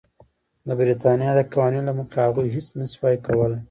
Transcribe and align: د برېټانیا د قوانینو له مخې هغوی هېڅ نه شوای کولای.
د 0.67 0.69
برېټانیا 0.79 1.31
د 1.35 1.41
قوانینو 1.51 1.87
له 1.87 1.93
مخې 1.97 2.19
هغوی 2.25 2.47
هېڅ 2.55 2.67
نه 2.79 2.85
شوای 2.93 3.15
کولای. 3.25 3.59